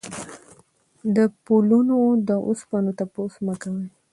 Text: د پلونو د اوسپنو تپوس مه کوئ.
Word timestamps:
د 1.15 1.17
پلونو 1.45 1.97
د 2.27 2.29
اوسپنو 2.47 2.91
تپوس 2.99 3.33
مه 3.45 3.53
کوئ. 3.61 3.85